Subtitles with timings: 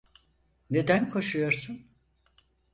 [0.69, 1.85] Neden koşuyorsun?